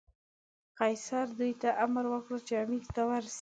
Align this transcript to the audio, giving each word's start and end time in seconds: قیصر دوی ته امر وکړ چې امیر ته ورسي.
قیصر 0.79 1.25
دوی 1.37 1.51
ته 1.61 1.69
امر 1.85 2.05
وکړ 2.09 2.37
چې 2.47 2.53
امیر 2.63 2.85
ته 2.95 3.01
ورسي. 3.09 3.29